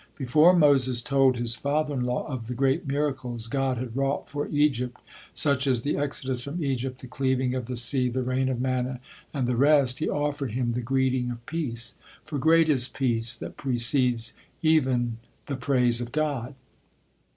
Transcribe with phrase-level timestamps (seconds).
[0.17, 4.47] Before Moses told his father in law of the great miracles God had wrought for
[4.47, 4.99] Egypt,
[5.35, 8.99] such as the exodus from Egypt, the cleaving of the sea, the rain of manna,
[9.31, 13.57] and the rest, he offered him the greeting of peace; for great is peace, that
[13.57, 14.33] precedes
[14.65, 16.55] event he praise of God.